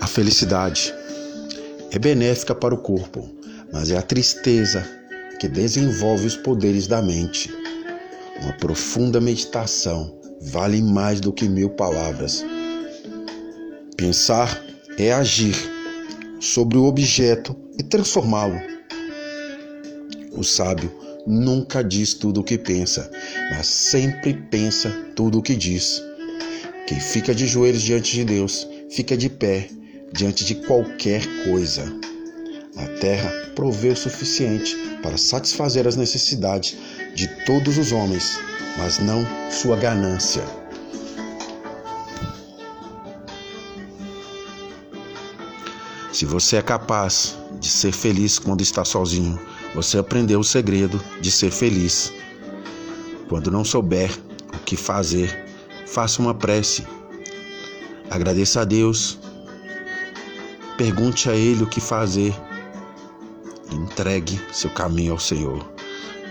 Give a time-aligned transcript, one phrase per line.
[0.00, 0.94] A felicidade
[1.90, 3.28] é benéfica para o corpo,
[3.72, 4.84] mas é a tristeza
[5.38, 7.50] que desenvolve os poderes da mente.
[8.42, 12.44] Uma profunda meditação vale mais do que mil palavras.
[13.96, 14.62] Pensar
[14.96, 15.56] é agir
[16.40, 18.60] sobre o objeto e transformá-lo.
[20.32, 20.92] O sábio
[21.28, 23.10] nunca diz tudo o que pensa,
[23.50, 26.02] mas sempre pensa tudo o que diz.
[26.86, 29.68] Quem fica de joelhos diante de Deus, fica de pé
[30.10, 31.84] diante de qualquer coisa.
[32.78, 36.76] A terra provê o suficiente para satisfazer as necessidades
[37.14, 38.38] de todos os homens,
[38.78, 40.42] mas não sua ganância.
[46.10, 49.38] Se você é capaz de ser feliz quando está sozinho,
[49.74, 52.12] você aprendeu o segredo de ser feliz.
[53.28, 54.10] Quando não souber
[54.54, 55.46] o que fazer,
[55.86, 56.86] faça uma prece.
[58.10, 59.18] Agradeça a Deus.
[60.76, 62.34] Pergunte a Ele o que fazer.
[63.70, 65.64] Entregue seu caminho ao Senhor.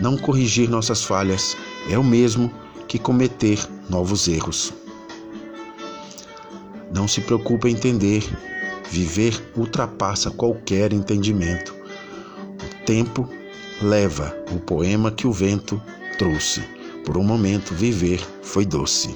[0.01, 1.55] Não corrigir nossas falhas
[1.89, 2.51] é o mesmo
[2.87, 4.73] que cometer novos erros.
[6.93, 8.23] Não se preocupe em entender.
[8.89, 11.76] Viver ultrapassa qualquer entendimento.
[12.87, 13.27] Tempo
[13.81, 15.81] leva o poema que o vento
[16.17, 16.61] trouxe.
[17.05, 19.13] Por um momento, viver foi doce.